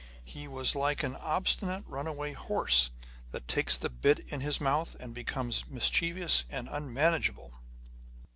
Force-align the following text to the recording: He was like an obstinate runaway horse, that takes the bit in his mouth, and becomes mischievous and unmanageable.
He 0.25 0.47
was 0.47 0.75
like 0.75 1.03
an 1.03 1.15
obstinate 1.17 1.83
runaway 1.85 2.33
horse, 2.33 2.89
that 3.29 3.47
takes 3.47 3.77
the 3.77 3.87
bit 3.87 4.17
in 4.29 4.41
his 4.41 4.59
mouth, 4.59 4.95
and 4.99 5.13
becomes 5.13 5.67
mischievous 5.67 6.43
and 6.49 6.67
unmanageable. 6.67 7.53